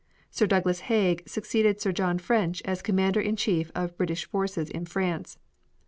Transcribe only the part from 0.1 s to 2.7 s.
Sir Douglas Haig succeeded Sir John French